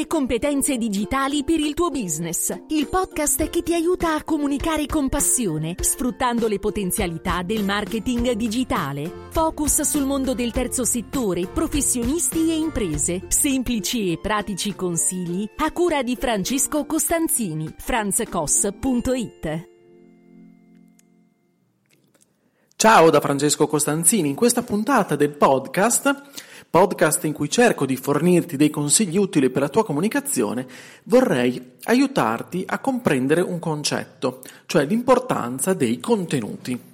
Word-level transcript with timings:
e 0.00 0.06
competenze 0.06 0.78
digitali 0.78 1.44
per 1.44 1.60
il 1.60 1.74
tuo 1.74 1.90
business. 1.90 2.58
Il 2.68 2.88
podcast 2.88 3.50
che 3.50 3.62
ti 3.62 3.74
aiuta 3.74 4.14
a 4.14 4.24
comunicare 4.24 4.86
con 4.86 5.10
passione, 5.10 5.74
sfruttando 5.78 6.48
le 6.48 6.58
potenzialità 6.58 7.42
del 7.42 7.64
marketing 7.64 8.32
digitale. 8.32 9.28
Focus 9.28 9.82
sul 9.82 10.06
mondo 10.06 10.32
del 10.32 10.52
terzo 10.52 10.84
settore, 10.84 11.46
professionisti 11.46 12.50
e 12.50 12.56
imprese. 12.56 13.24
Semplici 13.28 14.10
e 14.10 14.18
pratici 14.18 14.74
consigli 14.74 15.46
a 15.56 15.70
cura 15.70 16.02
di 16.02 16.16
Francesco 16.16 16.86
Costanzini. 16.86 17.74
franzcos.it 17.76 19.68
Ciao 22.74 23.10
da 23.10 23.20
Francesco 23.20 23.66
Costanzini. 23.66 24.30
In 24.30 24.34
questa 24.34 24.62
puntata 24.62 25.14
del 25.14 25.36
podcast, 25.36 26.48
podcast 26.70 27.24
in 27.24 27.32
cui 27.32 27.50
cerco 27.50 27.84
di 27.84 27.96
fornirti 27.96 28.56
dei 28.56 28.70
consigli 28.70 29.16
utili 29.16 29.50
per 29.50 29.62
la 29.62 29.68
tua 29.68 29.84
comunicazione, 29.84 30.66
vorrei 31.04 31.72
aiutarti 31.82 32.62
a 32.64 32.78
comprendere 32.78 33.40
un 33.40 33.58
concetto, 33.58 34.42
cioè 34.66 34.86
l'importanza 34.86 35.74
dei 35.74 35.98
contenuti. 35.98 36.89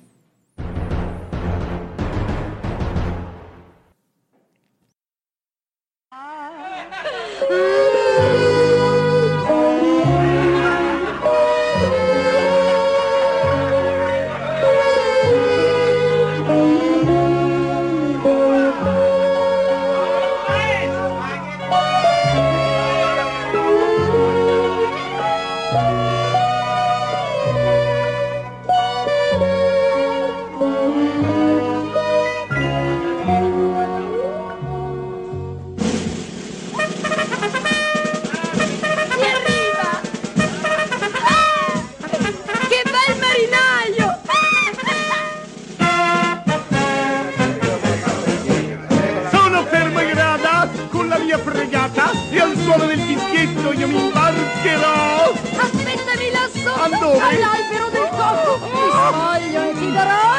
Dove? 56.98 57.18
All'albero 57.18 57.88
del 57.90 58.09
cocco. 58.09 58.59
Mi 58.65 58.90
spoglio 58.90 59.71
e 59.71 59.74
ti 59.74 59.93
darò 59.93 60.35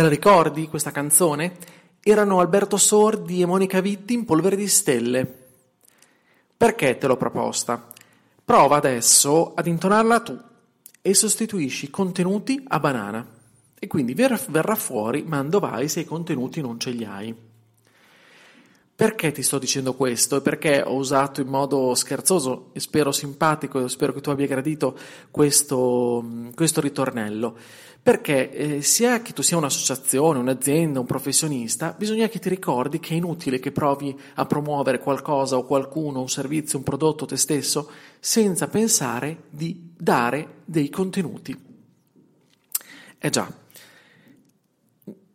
Te 0.00 0.06
la 0.06 0.12
ricordi 0.12 0.66
questa 0.66 0.92
canzone? 0.92 1.58
Erano 2.02 2.40
Alberto 2.40 2.78
Sordi 2.78 3.42
e 3.42 3.44
Monica 3.44 3.82
Vitti 3.82 4.14
in 4.14 4.24
Polvere 4.24 4.56
di 4.56 4.66
Stelle. 4.66 5.30
Perché 6.56 6.96
te 6.96 7.06
l'ho 7.06 7.18
proposta? 7.18 7.86
Prova 8.42 8.76
adesso 8.76 9.52
ad 9.52 9.66
intonarla 9.66 10.20
tu 10.20 10.40
e 11.02 11.12
sostituisci 11.12 11.90
contenuti 11.90 12.64
a 12.66 12.80
banana. 12.80 13.26
E 13.78 13.86
quindi 13.88 14.14
ver- 14.14 14.46
verrà 14.48 14.74
fuori 14.74 15.22
mando 15.22 15.58
vai 15.58 15.86
se 15.86 16.00
i 16.00 16.06
contenuti 16.06 16.62
non 16.62 16.80
ce 16.80 16.90
li 16.92 17.04
hai. 17.04 17.49
Perché 19.00 19.32
ti 19.32 19.42
sto 19.42 19.58
dicendo 19.58 19.94
questo? 19.94 20.36
E 20.36 20.40
perché 20.42 20.82
ho 20.82 20.94
usato 20.94 21.40
in 21.40 21.46
modo 21.46 21.94
scherzoso 21.94 22.68
e 22.74 22.80
spero 22.80 23.12
simpatico, 23.12 23.82
e 23.82 23.88
spero 23.88 24.12
che 24.12 24.20
tu 24.20 24.28
abbia 24.28 24.46
gradito 24.46 24.94
questo, 25.30 26.22
questo 26.54 26.82
ritornello? 26.82 27.56
Perché 28.02 28.50
eh, 28.50 28.82
sia 28.82 29.22
che 29.22 29.32
tu 29.32 29.40
sia 29.40 29.56
un'associazione, 29.56 30.38
un'azienda, 30.38 31.00
un 31.00 31.06
professionista, 31.06 31.94
bisogna 31.96 32.28
che 32.28 32.40
ti 32.40 32.50
ricordi 32.50 33.00
che 33.00 33.14
è 33.14 33.16
inutile 33.16 33.58
che 33.58 33.72
provi 33.72 34.14
a 34.34 34.44
promuovere 34.44 34.98
qualcosa 34.98 35.56
o 35.56 35.64
qualcuno, 35.64 36.20
un 36.20 36.28
servizio, 36.28 36.76
un 36.76 36.84
prodotto, 36.84 37.24
te 37.24 37.38
stesso, 37.38 37.90
senza 38.20 38.68
pensare 38.68 39.44
di 39.48 39.92
dare 39.96 40.56
dei 40.66 40.90
contenuti. 40.90 41.58
Eh 43.16 43.30
già, 43.30 43.50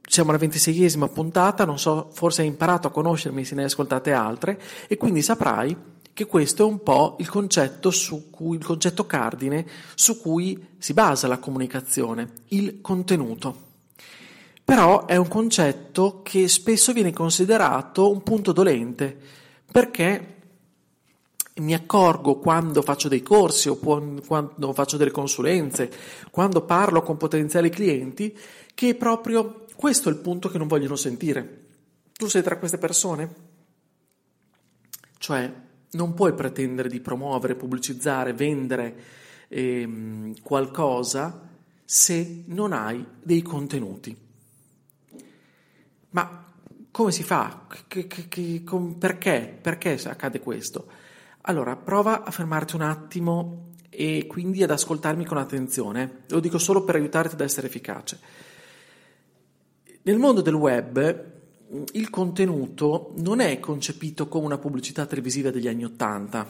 siamo 0.08 0.30
alla 0.30 0.40
ventiseiesima 0.40 1.08
puntata, 1.08 1.66
non 1.66 1.80
so, 1.80 2.10
forse 2.14 2.42
hai 2.42 2.48
imparato 2.48 2.88
a 2.88 2.92
conoscermi 2.92 3.44
se 3.44 3.56
ne 3.56 3.62
hai 3.62 3.68
ascoltate 3.68 4.12
altre 4.12 4.60
e 4.88 4.98
quindi 4.98 5.22
saprai 5.22 5.94
che 6.14 6.26
questo 6.28 6.64
è 6.64 6.66
un 6.66 6.82
po' 6.82 7.18
il 7.20 7.30
concetto, 7.30 7.92
cui, 8.32 8.56
il 8.56 8.64
concetto 8.64 9.06
cardine 9.06 9.66
su 9.96 10.22
cui 10.22 10.76
si 10.78 10.94
basa 10.94 11.28
la 11.28 11.40
comunicazione, 11.40 12.32
il 12.50 12.80
contenuto. 12.80 13.64
Però 14.64 15.06
è 15.08 15.18
un 15.18 15.28
concetto 15.28 16.22
che 16.24 16.48
spesso 16.48 16.94
viene 16.94 17.12
considerato 17.12 18.10
un 18.10 18.24
punto 18.24 18.54
dolente, 18.54 19.18
perché 19.70 20.36
mi 21.56 21.74
accorgo 21.74 22.40
quando 22.40 22.82
faccio 22.82 23.10
dei 23.10 23.22
corsi 23.22 23.68
o 23.68 23.76
quando 23.78 24.74
faccio 24.74 24.96
delle 24.96 25.12
consulenze, 25.12 25.92
quando 26.32 26.62
parlo 26.62 27.02
con 27.02 27.18
potenziali 27.18 27.70
clienti, 27.70 28.38
che 28.74 28.96
proprio 28.96 29.65
questo 29.76 30.10
è 30.10 30.12
il 30.12 30.20
punto 30.20 30.50
che 30.50 30.58
non 30.58 30.68
vogliono 30.68 30.96
sentire. 30.96 31.64
Tu 32.14 32.28
sei 32.28 32.42
tra 32.42 32.58
queste 32.58 32.78
persone? 32.78 33.34
Cioè, 35.18 35.54
non 35.92 36.14
puoi 36.14 36.34
pretendere 36.34 36.90
di 36.90 37.00
promuovere, 37.00 37.56
pubblicizzare, 37.56 38.34
vendere 38.34 38.96
ehm, 39.48 40.42
qualcosa 40.42 41.50
se 41.84 42.44
non 42.48 42.74
hai 42.74 43.06
dei 43.22 43.42
contenuti. 43.42 44.16
Ma 46.12 46.54
come 46.92 47.12
si 47.12 47.24
fa? 47.24 47.68
Perché? 47.88 49.58
Perché 49.62 50.00
accade 50.06 50.40
questo? 50.40 50.88
Allora, 51.42 51.76
prova 51.76 52.24
a 52.24 52.32
fermarti 52.32 52.76
un 52.76 52.82
attimo 52.82 53.74
e 53.90 54.26
quindi 54.28 54.64
ad 54.64 54.72
ascoltarmi 54.72 55.26
con 55.26 55.38
attenzione. 55.38 56.24
Lo 56.28 56.40
dico 56.40 56.58
solo 56.58 56.84
per 56.84 56.96
aiutarti 56.96 57.36
ad 57.36 57.42
essere 57.42 57.68
efficace. 57.68 58.20
Nel 60.08 60.20
mondo 60.20 60.42
del 60.42 60.54
web 60.54 61.24
il 61.94 62.10
contenuto 62.12 63.14
non 63.18 63.40
è 63.40 63.60
concepito 63.60 64.28
come 64.28 64.46
una 64.46 64.60
pubblicità 64.60 65.08
televisiva 65.08 65.50
degli 65.50 65.68
anni 65.68 65.84
Ottanta, 65.84 66.48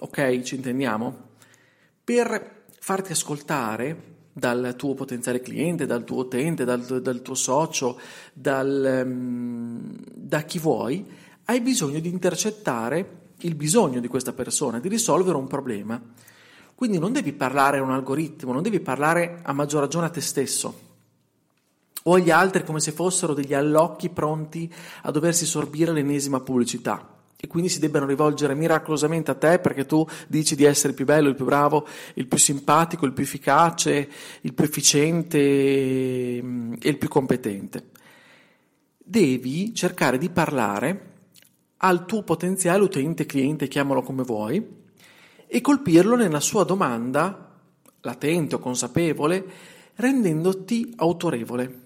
ok? 0.00 0.40
Ci 0.40 0.56
intendiamo? 0.56 1.16
Per 2.02 2.64
farti 2.80 3.12
ascoltare 3.12 4.14
dal 4.32 4.74
tuo 4.76 4.94
potenziale 4.94 5.40
cliente, 5.40 5.86
dal 5.86 6.02
tuo 6.02 6.22
utente, 6.22 6.64
dal, 6.64 7.00
dal 7.00 7.22
tuo 7.22 7.36
socio, 7.36 7.96
dal, 8.32 9.04
um, 9.04 9.96
da 10.12 10.42
chi 10.42 10.58
vuoi, 10.58 11.06
hai 11.44 11.60
bisogno 11.60 12.00
di 12.00 12.08
intercettare 12.08 13.34
il 13.42 13.54
bisogno 13.54 14.00
di 14.00 14.08
questa 14.08 14.32
persona, 14.32 14.80
di 14.80 14.88
risolvere 14.88 15.36
un 15.36 15.46
problema. 15.46 16.02
Quindi 16.74 16.98
non 16.98 17.12
devi 17.12 17.32
parlare 17.34 17.78
a 17.78 17.82
un 17.82 17.92
algoritmo, 17.92 18.52
non 18.52 18.62
devi 18.62 18.80
parlare 18.80 19.42
a 19.44 19.52
maggior 19.52 19.82
ragione 19.82 20.06
a 20.06 20.10
te 20.10 20.20
stesso 20.20 20.85
o 22.08 22.14
agli 22.14 22.30
altri 22.30 22.64
come 22.64 22.80
se 22.80 22.92
fossero 22.92 23.34
degli 23.34 23.54
allocchi 23.54 24.08
pronti 24.08 24.72
a 25.02 25.10
doversi 25.10 25.46
sorbire 25.46 25.92
l'ennesima 25.92 26.40
pubblicità 26.40 27.14
e 27.38 27.46
quindi 27.48 27.68
si 27.68 27.78
debbano 27.78 28.06
rivolgere 28.06 28.54
miracolosamente 28.54 29.30
a 29.30 29.34
te 29.34 29.58
perché 29.58 29.84
tu 29.84 30.06
dici 30.26 30.56
di 30.56 30.64
essere 30.64 30.88
il 30.90 30.94
più 30.94 31.04
bello, 31.04 31.28
il 31.28 31.34
più 31.34 31.44
bravo, 31.44 31.86
il 32.14 32.26
più 32.26 32.38
simpatico, 32.38 33.04
il 33.04 33.12
più 33.12 33.24
efficace, 33.24 34.08
il 34.40 34.54
più 34.54 34.64
efficiente 34.64 36.40
mm, 36.42 36.74
e 36.80 36.88
il 36.88 36.96
più 36.96 37.08
competente. 37.08 37.90
Devi 38.96 39.74
cercare 39.74 40.16
di 40.16 40.30
parlare 40.30 41.12
al 41.78 42.06
tuo 42.06 42.22
potenziale 42.22 42.82
utente, 42.82 43.26
cliente, 43.26 43.68
chiamalo 43.68 44.02
come 44.02 44.22
vuoi, 44.22 44.66
e 45.46 45.60
colpirlo 45.60 46.16
nella 46.16 46.40
sua 46.40 46.64
domanda, 46.64 47.54
latente 48.00 48.54
o 48.54 48.58
consapevole, 48.58 49.44
rendendoti 49.96 50.94
autorevole. 50.96 51.85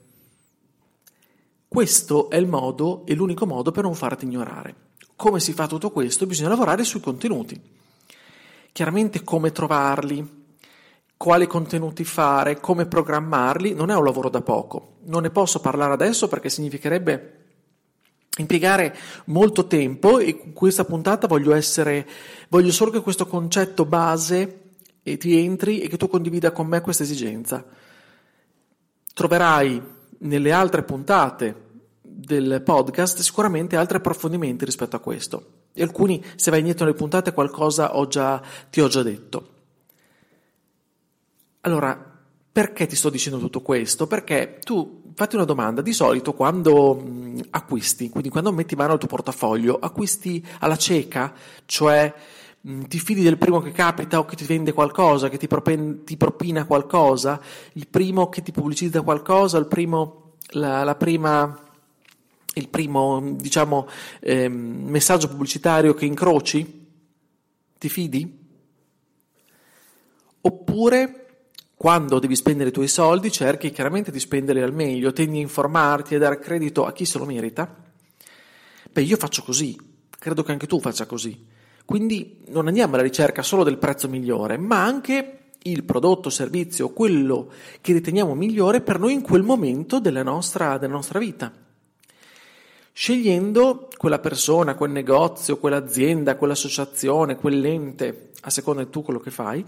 Questo 1.72 2.30
è 2.30 2.36
il 2.36 2.48
modo 2.48 3.06
e 3.06 3.14
l'unico 3.14 3.46
modo 3.46 3.70
per 3.70 3.84
non 3.84 3.94
farti 3.94 4.24
ignorare. 4.24 4.74
Come 5.14 5.38
si 5.38 5.52
fa 5.52 5.68
tutto 5.68 5.92
questo? 5.92 6.26
Bisogna 6.26 6.48
lavorare 6.48 6.82
sui 6.82 6.98
contenuti. 6.98 7.62
Chiaramente 8.72 9.22
come 9.22 9.52
trovarli, 9.52 10.56
quali 11.16 11.46
contenuti 11.46 12.02
fare, 12.02 12.58
come 12.58 12.86
programmarli, 12.86 13.72
non 13.72 13.90
è 13.90 13.94
un 13.94 14.02
lavoro 14.02 14.28
da 14.28 14.40
poco. 14.40 14.96
Non 15.04 15.22
ne 15.22 15.30
posso 15.30 15.60
parlare 15.60 15.92
adesso 15.92 16.26
perché 16.26 16.48
significherebbe 16.48 17.44
impiegare 18.38 18.96
molto 19.26 19.68
tempo 19.68 20.18
e 20.18 20.40
in 20.42 20.52
questa 20.52 20.84
puntata 20.84 21.28
voglio 21.28 21.54
essere 21.54 22.04
voglio 22.48 22.72
solo 22.72 22.90
che 22.90 23.00
questo 23.00 23.28
concetto 23.28 23.84
base 23.84 24.72
e 25.04 25.16
ti 25.18 25.38
entri 25.38 25.82
e 25.82 25.88
che 25.88 25.96
tu 25.96 26.08
condivida 26.08 26.50
con 26.50 26.66
me 26.66 26.80
questa 26.80 27.04
esigenza. 27.04 27.64
Troverai 29.14 29.98
nelle 30.20 30.52
altre 30.52 30.82
puntate 30.82 31.68
del 32.02 32.62
podcast 32.64 33.20
sicuramente 33.20 33.76
altri 33.76 33.98
approfondimenti 33.98 34.64
rispetto 34.64 34.96
a 34.96 35.00
questo. 35.00 35.58
E 35.72 35.82
alcuni, 35.82 36.22
se 36.36 36.50
vai 36.50 36.60
indietro 36.60 36.84
nelle 36.84 36.96
puntate, 36.96 37.32
qualcosa 37.32 37.96
ho 37.96 38.06
già, 38.06 38.42
ti 38.70 38.80
ho 38.80 38.88
già 38.88 39.02
detto. 39.02 39.48
Allora, 41.62 42.18
perché 42.52 42.86
ti 42.86 42.96
sto 42.96 43.10
dicendo 43.10 43.38
tutto 43.38 43.60
questo? 43.60 44.06
Perché 44.06 44.58
tu 44.62 45.12
fatti 45.14 45.36
una 45.36 45.44
domanda, 45.44 45.82
di 45.82 45.92
solito 45.92 46.32
quando 46.32 46.94
mh, 46.94 47.40
acquisti, 47.50 48.08
quindi 48.08 48.28
quando 48.28 48.52
metti 48.52 48.74
mano 48.74 48.92
al 48.92 48.98
tuo 48.98 49.08
portafoglio, 49.08 49.78
acquisti 49.78 50.44
alla 50.60 50.76
cieca, 50.76 51.32
cioè 51.66 52.12
ti 52.62 52.98
fidi 52.98 53.22
del 53.22 53.38
primo 53.38 53.60
che 53.60 53.72
capita 53.72 54.18
o 54.18 54.24
che 54.24 54.36
ti 54.36 54.44
vende 54.44 54.72
qualcosa, 54.72 55.28
che 55.28 55.38
ti, 55.38 55.46
propen- 55.46 56.04
ti 56.04 56.16
propina 56.16 56.66
qualcosa, 56.66 57.40
il 57.74 57.88
primo 57.88 58.28
che 58.28 58.42
ti 58.42 58.52
pubblicizza 58.52 59.00
qualcosa, 59.02 59.58
il 59.58 59.66
primo, 59.66 60.34
la, 60.50 60.84
la 60.84 60.94
prima 60.94 61.68
il 62.54 62.68
primo, 62.68 63.36
diciamo, 63.36 63.88
eh, 64.20 64.48
messaggio 64.48 65.28
pubblicitario 65.28 65.94
che 65.94 66.04
incroci? 66.04 66.88
Ti 67.78 67.88
fidi? 67.88 68.38
Oppure 70.42 71.26
quando 71.74 72.18
devi 72.18 72.36
spendere 72.36 72.70
i 72.70 72.72
tuoi 72.72 72.88
soldi 72.88 73.30
cerchi 73.30 73.70
chiaramente 73.70 74.10
di 74.10 74.20
spenderli 74.20 74.60
al 74.60 74.74
meglio, 74.74 75.12
tendi 75.12 75.38
a 75.38 75.42
informarti 75.42 76.14
e 76.14 76.18
dare 76.18 76.38
credito 76.38 76.84
a 76.84 76.92
chi 76.92 77.04
se 77.04 77.18
lo 77.18 77.24
merita? 77.24 77.74
Beh, 78.92 79.02
io 79.02 79.16
faccio 79.16 79.42
così, 79.42 79.78
credo 80.18 80.42
che 80.42 80.52
anche 80.52 80.66
tu 80.66 80.80
faccia 80.80 81.06
così. 81.06 81.58
Quindi 81.90 82.36
non 82.50 82.68
andiamo 82.68 82.94
alla 82.94 83.02
ricerca 83.02 83.42
solo 83.42 83.64
del 83.64 83.76
prezzo 83.76 84.08
migliore, 84.08 84.56
ma 84.56 84.84
anche 84.84 85.38
il 85.62 85.82
prodotto, 85.82 86.30
servizio, 86.30 86.90
quello 86.90 87.50
che 87.80 87.92
riteniamo 87.92 88.32
migliore 88.36 88.80
per 88.80 89.00
noi 89.00 89.12
in 89.12 89.22
quel 89.22 89.42
momento 89.42 89.98
della 89.98 90.22
nostra, 90.22 90.78
della 90.78 90.92
nostra 90.92 91.18
vita 91.18 91.52
scegliendo 92.92 93.88
quella 93.96 94.20
persona, 94.20 94.76
quel 94.76 94.92
negozio, 94.92 95.58
quell'azienda, 95.58 96.36
quell'associazione, 96.36 97.34
quell'ente, 97.34 98.30
a 98.42 98.50
seconda 98.50 98.84
di 98.84 98.90
tu 98.90 99.02
quello 99.02 99.18
che 99.18 99.32
fai, 99.32 99.64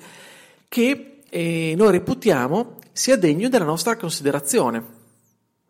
che 0.69 1.23
eh, 1.29 1.75
noi 1.77 1.91
reputiamo 1.91 2.79
sia 2.93 3.17
degno 3.17 3.49
della 3.49 3.65
nostra 3.65 3.97
considerazione, 3.97 4.85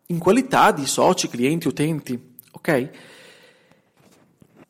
in 0.05 0.19
qualità 0.19 0.71
di 0.71 0.85
soci, 0.85 1.29
clienti, 1.29 1.67
utenti, 1.67 2.35
ok? 2.51 2.89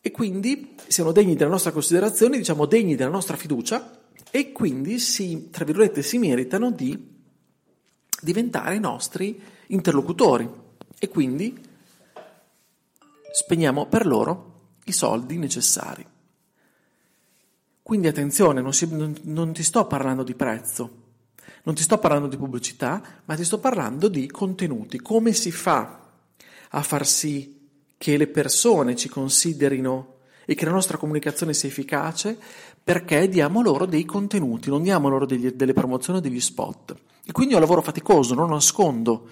E 0.06 0.12
quindi 0.12 0.76
siano 0.86 1.14
degni 1.14 1.34
della 1.34 1.52
nostra 1.52 1.72
considerazione, 1.72 2.38
diciamo 2.38 2.66
degni 2.66 2.96
della 2.96 3.10
nostra 3.10 3.38
fiducia 3.38 4.02
e 4.30 4.52
quindi 4.52 5.00
si, 5.00 5.48
tra 5.50 5.64
virgolette, 5.64 6.02
si 6.02 6.18
meritano 6.18 6.72
di 6.72 7.22
diventare 8.22 8.76
i 8.76 8.82
nostri 8.82 9.42
interlocutori 9.68 10.50
e 11.00 11.08
quindi 11.08 11.58
spegniamo 13.32 13.86
per 13.86 14.06
loro 14.06 14.72
i 14.84 14.92
soldi 14.92 15.38
necessari. 15.38 16.06
Quindi 17.82 18.08
attenzione, 18.08 18.60
non, 18.60 18.74
si, 18.74 18.86
non, 18.94 19.16
non, 19.22 19.54
ti 19.54 19.64
sto 19.64 19.88
parlando 19.88 20.24
di 20.24 20.36
prezzo, 20.36 21.02
non 21.64 21.76
ti 21.76 21.82
sto 21.82 21.98
parlando 21.98 22.28
di 22.28 22.36
pubblicità, 22.36 23.02
ma 23.24 23.36
ti 23.36 23.46
sto 23.46 23.58
parlando 23.58 24.10
di 24.10 24.30
contenuti. 24.30 25.00
Come 25.00 25.32
si 25.32 25.50
fa 25.50 26.10
a 26.72 26.82
far 26.82 27.08
sì 27.08 27.53
che 28.04 28.18
le 28.18 28.28
persone 28.28 28.98
ci 28.98 29.08
considerino 29.08 30.16
e 30.44 30.56
che 30.56 30.66
la 30.66 30.72
nostra 30.72 30.98
comunicazione 30.98 31.54
sia 31.54 31.70
efficace? 31.70 32.38
Perché 32.84 33.30
diamo 33.30 33.62
loro 33.62 33.86
dei 33.86 34.04
contenuti, 34.04 34.68
non 34.68 34.84
diamo 34.84 35.08
loro 35.08 35.26
degli, 35.26 35.52
delle 35.52 35.72
promozioni 35.72 36.20
o 36.20 36.22
degli 36.22 36.42
spot. 36.42 36.98
E 37.26 37.32
quindi 37.32 37.54
è 37.54 37.56
un 37.56 37.62
lavoro 37.62 37.82
faticoso, 37.82 38.34
non 38.34 38.50
nascondo, 38.50 39.26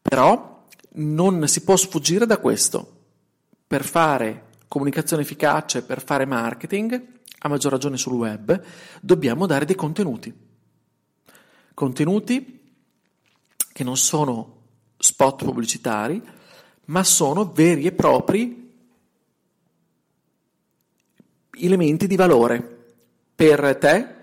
però 0.00 0.66
non 0.92 1.48
si 1.48 1.64
può 1.64 1.74
sfuggire 1.74 2.26
da 2.26 2.38
questo 2.38 2.98
per 3.66 3.84
fare 3.84 4.50
comunicazione 4.68 5.22
efficace, 5.22 5.82
per 5.82 6.00
fare 6.00 6.26
marketing, 6.26 7.04
a 7.38 7.48
maggior 7.48 7.72
ragione 7.72 7.96
sul 7.96 8.12
web, 8.12 8.62
dobbiamo 9.00 9.46
dare 9.46 9.64
dei 9.64 9.74
contenuti. 9.74 10.32
Contenuti 11.74 12.72
che 13.72 13.82
non 13.82 13.96
sono 13.96 14.58
spot 14.96 15.42
pubblicitari, 15.42 16.38
ma 16.90 17.04
sono 17.04 17.50
veri 17.52 17.86
e 17.86 17.92
propri 17.92 18.68
elementi 21.52 22.06
di 22.06 22.16
valore 22.16 22.78
per 23.34 23.76
te, 23.76 24.14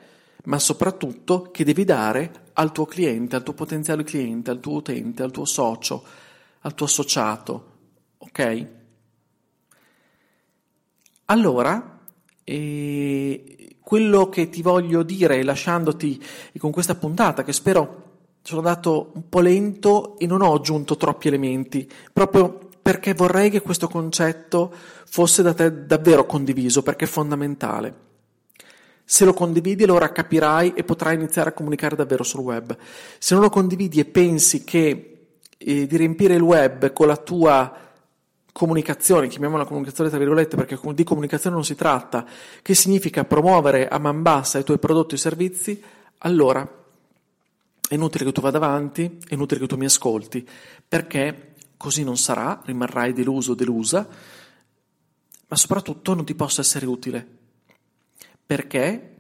ma 0.46 0.60
soprattutto 0.60 1.50
che 1.52 1.64
devi 1.64 1.84
dare 1.86 2.46
al 2.54 2.72
tuo 2.72 2.86
cliente, 2.86 3.36
al 3.36 3.44
tuo 3.44 3.54
potenziale 3.54 4.04
cliente, 4.04 4.52
al 4.52 4.60
tuo 4.60 4.76
utente, 4.76 5.24
al 5.24 5.32
tuo 5.32 5.46
socio, 5.46 6.04
al 6.62 6.74
tuo 6.74 6.86
associato. 6.86 7.72
Ok? 8.18 8.68
Allora, 11.26 12.00
eh, 12.44 13.76
quello 13.80 14.30
che 14.30 14.50
ti 14.50 14.62
voglio 14.62 15.04
dire, 15.04 15.44
lasciandoti 15.44 16.22
con 16.58 16.72
questa 16.72 16.96
puntata, 16.96 17.44
che 17.44 17.54
spero 17.54 18.07
sono 18.48 18.62
andato 18.62 19.12
un 19.14 19.28
po' 19.28 19.42
lento 19.42 20.18
e 20.18 20.26
non 20.26 20.42
ho 20.42 20.54
aggiunto 20.54 20.96
troppi 20.96 21.28
elementi, 21.28 21.86
proprio 22.14 22.70
perché 22.82 23.14
vorrei 23.14 23.50
che 23.50 23.60
questo 23.60 23.90
concetto 23.90 24.74
fosse 25.06 25.44
da 25.44 25.54
te 25.54 25.86
davvero 25.86 26.26
condiviso, 26.26 26.82
perché 26.82 27.04
è 27.04 27.10
fondamentale. 27.10 27.94
Se 29.04 29.26
lo 29.26 29.34
condividi 29.34 29.84
allora 29.84 30.14
capirai 30.14 30.72
e 30.76 30.86
potrai 30.86 31.16
iniziare 31.16 31.50
a 31.50 31.52
comunicare 31.52 31.98
davvero 31.98 32.24
sul 32.24 32.40
web. 32.40 32.78
Se 33.18 33.34
non 33.34 33.44
lo 33.44 33.50
condividi 33.50 34.00
e 34.00 34.06
pensi 34.06 34.64
che 34.64 35.28
eh, 35.58 35.86
di 35.86 35.98
riempire 35.98 36.36
il 36.36 36.42
web 36.42 36.94
con 36.94 37.08
la 37.08 37.18
tua 37.18 37.78
comunicazione, 38.54 39.28
chiamiamola 39.28 39.66
comunicazione 39.66 40.10
tra 40.10 40.20
virgolette 40.20 40.56
perché 40.56 40.80
di 40.94 41.04
comunicazione 41.04 41.54
non 41.54 41.66
si 41.66 41.76
tratta, 41.76 42.26
che 42.62 42.74
significa 42.74 43.26
promuovere 43.26 43.90
a 43.90 43.98
man 43.98 44.22
bassa 44.22 44.58
i 44.58 44.64
tuoi 44.64 44.80
prodotti 44.80 45.16
e 45.16 45.18
servizi, 45.18 45.84
allora 46.20 46.86
è 47.88 47.94
inutile 47.94 48.26
che 48.26 48.32
tu 48.32 48.42
vada 48.42 48.58
avanti, 48.58 49.18
è 49.28 49.34
inutile 49.34 49.62
che 49.62 49.68
tu 49.68 49.78
mi 49.78 49.86
ascolti, 49.86 50.48
perché 50.88 51.56
così 51.78 52.04
non 52.04 52.18
sarà, 52.18 52.62
rimarrai 52.66 53.14
deluso 53.14 53.52
o 53.52 53.56
delusa, 53.56 54.08
ma 55.48 55.56
soprattutto 55.56 56.14
non 56.14 56.26
ti 56.26 56.36
posso 56.36 56.60
essere 56.60 56.86
utile. 56.86 57.26
Perché 58.46 59.16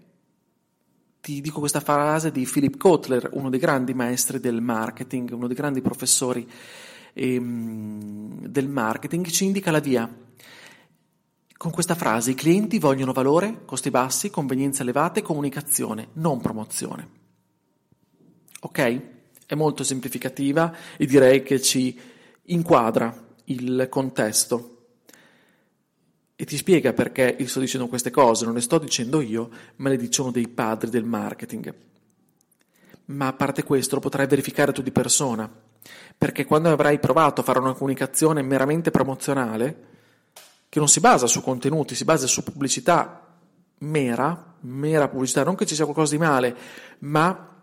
ti 1.21 1.39
dico 1.39 1.59
questa 1.59 1.79
frase 1.79 2.31
di 2.31 2.45
Philip 2.45 2.77
Kotler, 2.77 3.29
uno 3.33 3.49
dei 3.49 3.59
grandi 3.59 3.93
maestri 3.93 4.39
del 4.39 4.61
marketing, 4.61 5.31
uno 5.31 5.47
dei 5.47 5.55
grandi 5.55 5.81
professori 5.81 6.49
ehm, 7.13 8.47
del 8.47 8.67
marketing 8.67 9.27
ci 9.27 9.45
indica 9.45 9.71
la 9.71 9.79
via. 9.79 10.09
Con 11.57 11.71
questa 11.71 11.95
frase 11.95 12.31
i 12.31 12.35
clienti 12.35 12.79
vogliono 12.79 13.13
valore, 13.13 13.63
costi 13.65 13.89
bassi, 13.89 14.29
convenienze 14.29 14.83
elevate, 14.83 15.21
comunicazione, 15.21 16.09
non 16.13 16.39
promozione. 16.39 17.26
Ok? 18.61 19.01
È 19.45 19.55
molto 19.55 19.83
semplificativa 19.83 20.75
e 20.97 21.05
direi 21.05 21.43
che 21.43 21.61
ci 21.61 21.97
inquadra 22.43 23.25
il 23.45 23.87
contesto 23.89 24.73
e 26.35 26.45
ti 26.45 26.57
spiega 26.57 26.93
perché 26.93 27.35
io 27.39 27.47
sto 27.47 27.59
dicendo 27.59 27.87
queste 27.87 28.11
cose, 28.11 28.45
non 28.45 28.53
le 28.53 28.61
sto 28.61 28.77
dicendo 28.77 29.21
io, 29.21 29.49
ma 29.77 29.89
le 29.89 29.97
dicono 29.97 30.31
dei 30.31 30.47
padri 30.47 30.89
del 30.89 31.03
marketing. 31.03 31.73
Ma 33.05 33.27
a 33.27 33.33
parte 33.33 33.63
questo 33.63 33.95
lo 33.95 34.01
potrai 34.01 34.27
verificare 34.27 34.73
tu 34.73 34.81
di 34.81 34.91
persona 34.91 35.49
perché 36.17 36.45
quando 36.45 36.69
avrai 36.69 36.99
provato 36.99 37.41
a 37.41 37.43
fare 37.43 37.59
una 37.59 37.73
comunicazione 37.73 38.41
meramente 38.41 38.91
promozionale, 38.91 39.85
che 40.69 40.79
non 40.79 40.87
si 40.87 40.99
basa 40.99 41.27
su 41.27 41.41
contenuti, 41.41 41.95
si 41.95 42.03
basa 42.03 42.27
su 42.27 42.43
pubblicità 42.43 43.25
mera, 43.79 44.55
mera 44.61 45.07
pubblicità, 45.07 45.43
non 45.43 45.55
che 45.55 45.65
ci 45.65 45.75
sia 45.75 45.85
qualcosa 45.85 46.13
di 46.13 46.21
male, 46.21 46.55
ma 46.99 47.56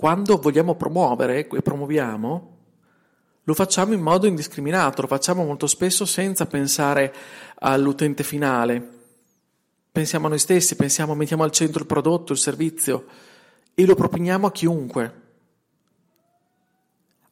quando 0.00 0.38
vogliamo 0.38 0.76
promuovere 0.76 1.46
e 1.46 1.60
promuoviamo, 1.60 2.56
lo 3.42 3.52
facciamo 3.52 3.92
in 3.92 4.00
modo 4.00 4.26
indiscriminato, 4.26 5.02
lo 5.02 5.06
facciamo 5.06 5.44
molto 5.44 5.66
spesso 5.66 6.06
senza 6.06 6.46
pensare 6.46 7.14
all'utente 7.56 8.22
finale. 8.22 8.82
Pensiamo 9.92 10.24
a 10.24 10.30
noi 10.30 10.38
stessi, 10.38 10.74
pensiamo, 10.74 11.14
mettiamo 11.14 11.42
al 11.42 11.50
centro 11.50 11.80
il 11.80 11.86
prodotto, 11.86 12.32
il 12.32 12.38
servizio 12.38 13.04
e 13.74 13.84
lo 13.84 13.94
proponiamo 13.94 14.46
a 14.46 14.52
chiunque. 14.52 15.20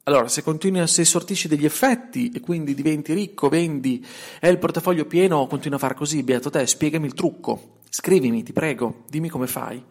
Allora, 0.03 0.29
se 0.29 0.43
continui, 0.43 0.87
se 0.89 1.07
sortisci 1.07 1.49
degli 1.49 1.65
effetti 1.65 2.31
e 2.33 2.41
quindi 2.41 2.75
diventi 2.75 3.15
ricco, 3.15 3.49
vendi, 3.49 4.07
hai 4.43 4.51
il 4.51 4.59
portafoglio 4.59 5.07
pieno, 5.07 5.47
continua 5.47 5.79
a 5.79 5.81
fare 5.81 5.95
così, 5.95 6.23
beato 6.23 6.51
te, 6.51 6.67
spiegami 6.67 7.07
il 7.07 7.15
trucco, 7.15 7.79
scrivimi, 7.89 8.43
ti 8.43 8.53
prego, 8.53 9.05
dimmi 9.09 9.31
come 9.31 9.47
fai. 9.47 9.83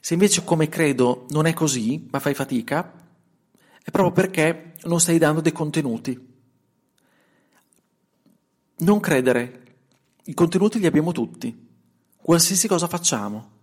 Se 0.00 0.14
invece 0.14 0.42
come 0.44 0.68
credo 0.68 1.26
non 1.30 1.46
è 1.46 1.52
così, 1.52 2.08
ma 2.10 2.18
fai 2.18 2.34
fatica, 2.34 2.92
è 3.82 3.90
proprio 3.90 4.12
perché 4.12 4.74
non 4.84 5.00
stai 5.00 5.18
dando 5.18 5.40
dei 5.40 5.52
contenuti. 5.52 6.28
Non 8.78 8.98
credere, 8.98 9.62
i 10.24 10.34
contenuti 10.34 10.78
li 10.78 10.86
abbiamo 10.86 11.12
tutti, 11.12 11.68
qualsiasi 12.16 12.66
cosa 12.66 12.88
facciamo 12.88 13.58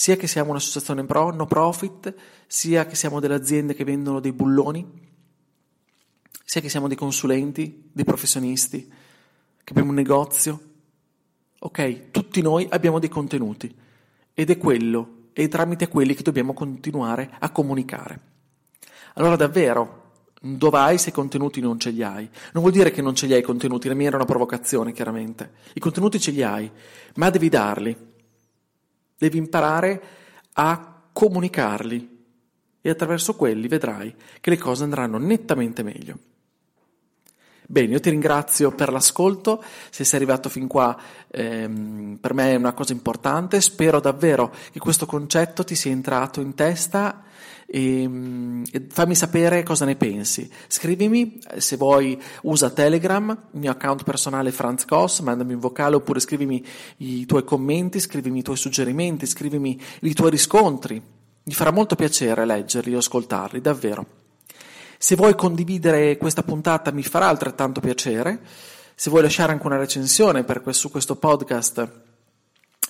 sia 0.00 0.16
che 0.16 0.26
siamo 0.26 0.50
un'associazione 0.50 1.04
pro, 1.04 1.30
no 1.30 1.44
profit, 1.44 2.14
sia 2.46 2.86
che 2.86 2.94
siamo 2.94 3.20
delle 3.20 3.34
aziende 3.34 3.74
che 3.74 3.84
vendono 3.84 4.18
dei 4.18 4.32
bulloni, 4.32 4.86
sia 6.42 6.62
che 6.62 6.70
siamo 6.70 6.88
dei 6.88 6.96
consulenti, 6.96 7.90
dei 7.92 8.04
professionisti, 8.04 8.86
che 8.86 9.70
abbiamo 9.70 9.90
un 9.90 9.96
negozio. 9.96 10.68
Ok, 11.58 12.10
tutti 12.10 12.40
noi 12.40 12.66
abbiamo 12.70 12.98
dei 12.98 13.10
contenuti 13.10 13.74
ed 14.32 14.48
è 14.48 14.56
quello, 14.56 15.18
e 15.42 15.48
tramite 15.48 15.88
quelli 15.88 16.14
che 16.14 16.22
dobbiamo 16.22 16.52
continuare 16.52 17.30
a 17.38 17.50
comunicare. 17.50 18.20
Allora 19.14 19.36
davvero, 19.36 20.12
dove 20.40 20.78
hai 20.78 20.98
se 20.98 21.08
i 21.08 21.12
contenuti 21.12 21.60
non 21.60 21.78
ce 21.78 21.90
li 21.90 22.02
hai? 22.02 22.28
Non 22.52 22.62
vuol 22.62 22.72
dire 22.72 22.90
che 22.90 23.02
non 23.02 23.14
ce 23.14 23.26
li 23.26 23.32
hai 23.32 23.40
i 23.40 23.44
contenuti, 23.44 23.88
la 23.88 23.94
mia 23.94 24.08
era 24.08 24.16
una 24.16 24.26
provocazione 24.26 24.92
chiaramente. 24.92 25.52
I 25.74 25.80
contenuti 25.80 26.20
ce 26.20 26.30
li 26.30 26.42
hai, 26.42 26.70
ma 27.14 27.30
devi 27.30 27.48
darli 27.48 27.96
Devi 29.20 29.36
imparare 29.36 30.02
a 30.54 31.02
comunicarli 31.12 32.18
e 32.80 32.88
attraverso 32.88 33.36
quelli 33.36 33.68
vedrai 33.68 34.14
che 34.40 34.48
le 34.48 34.56
cose 34.56 34.84
andranno 34.84 35.18
nettamente 35.18 35.82
meglio. 35.82 36.18
Bene, 37.70 37.92
io 37.92 38.00
ti 38.00 38.10
ringrazio 38.10 38.72
per 38.72 38.90
l'ascolto, 38.90 39.62
se 39.90 40.02
sei 40.02 40.18
arrivato 40.18 40.48
fin 40.48 40.66
qua 40.66 40.98
ehm, 41.30 42.18
per 42.20 42.34
me 42.34 42.50
è 42.50 42.56
una 42.56 42.72
cosa 42.72 42.92
importante, 42.92 43.60
spero 43.60 44.00
davvero 44.00 44.52
che 44.72 44.80
questo 44.80 45.06
concetto 45.06 45.62
ti 45.62 45.76
sia 45.76 45.92
entrato 45.92 46.40
in 46.40 46.56
testa 46.56 47.22
e, 47.66 48.02
ehm, 48.02 48.64
e, 48.72 48.86
fammi 48.88 49.14
sapere 49.14 49.62
cosa 49.62 49.84
ne 49.84 49.94
pensi. 49.94 50.50
Scrivimi 50.66 51.38
se 51.58 51.76
vuoi, 51.76 52.20
usa 52.42 52.70
Telegram, 52.70 53.30
il 53.52 53.60
mio 53.60 53.70
account 53.70 54.02
personale 54.02 54.50
Franz 54.50 54.84
Koss, 54.84 55.20
mandami 55.20 55.52
un 55.52 55.60
vocale 55.60 55.94
oppure 55.94 56.18
scrivimi 56.18 56.66
i 56.96 57.24
tuoi 57.24 57.44
commenti, 57.44 58.00
scrivimi 58.00 58.40
i 58.40 58.42
tuoi 58.42 58.56
suggerimenti, 58.56 59.26
scrivimi 59.26 59.80
i 60.00 60.12
tuoi 60.12 60.30
riscontri. 60.30 61.00
Mi 61.44 61.52
farà 61.52 61.70
molto 61.70 61.94
piacere 61.94 62.44
leggerli 62.44 62.96
o 62.96 62.98
ascoltarli, 62.98 63.60
davvero. 63.60 64.19
Se 65.02 65.16
vuoi 65.16 65.34
condividere 65.34 66.18
questa 66.18 66.42
puntata 66.42 66.92
mi 66.92 67.02
farà 67.02 67.26
altrettanto 67.26 67.80
piacere. 67.80 68.38
Se 68.94 69.08
vuoi 69.08 69.22
lasciare 69.22 69.50
anche 69.50 69.66
una 69.66 69.78
recensione 69.78 70.44
questo, 70.44 70.72
su 70.72 70.90
questo 70.90 71.16
podcast 71.16 71.90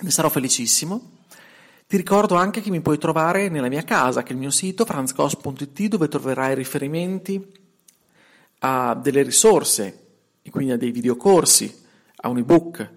ne 0.01 0.11
sarò 0.11 0.29
felicissimo. 0.29 1.19
Ti 1.87 1.97
ricordo 1.97 2.35
anche 2.35 2.63
che 2.63 2.71
mi 2.71 2.81
puoi 2.81 2.99
trovare 2.99 3.49
nella 3.49 3.69
mia 3.69 3.85
casa, 3.85 4.25
che 4.25 4.31
è 4.31 4.33
il 4.33 4.41
mio 4.41 4.51
sito 4.51 4.85
franzcos.it, 4.85 5.87
dove 5.87 6.09
troverai 6.09 6.57
riferimenti 6.57 7.47
a 8.59 8.97
delle 8.97 9.23
risorse, 9.23 10.07
e 10.43 10.51
quindi 10.51 10.73
a 10.73 10.77
dei 10.77 10.91
videocorsi, 10.91 11.73
a 12.17 12.29
un 12.29 12.39
ebook. 12.39 12.91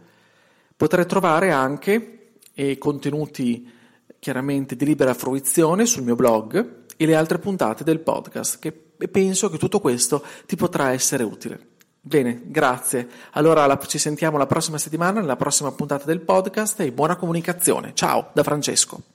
Potrai 0.76 1.06
trovare 1.06 1.52
anche 1.52 2.32
eh, 2.56 2.80
contenuti 2.80 3.70
chiaramente 4.18 4.76
di 4.76 4.86
libera 4.86 5.14
fruizione 5.14 5.86
sul 5.86 6.02
mio 6.02 6.16
blog 6.16 6.86
e 6.98 7.06
le 7.06 7.16
altre 7.16 7.38
puntate 7.38 7.84
del 7.84 8.00
podcast, 8.00 8.58
che 8.58 8.83
penso 9.12 9.50
che 9.50 9.58
tutto 9.58 9.80
questo 9.80 10.24
ti 10.46 10.56
potrà 10.56 10.92
essere 10.92 11.24
utile. 11.24 11.72
Bene, 12.06 12.42
grazie. 12.46 13.08
Allora 13.32 13.78
ci 13.86 13.98
sentiamo 13.98 14.38
la 14.38 14.46
prossima 14.46 14.78
settimana, 14.78 15.22
nella 15.22 15.38
prossima 15.38 15.72
puntata 15.72 16.06
del 16.06 16.20
podcast 16.20 16.82
e 16.82 16.92
buona 16.92 17.16
comunicazione. 17.16 17.92
Ciao 17.94 18.30
da 18.34 18.44
Francesco. 18.44 19.13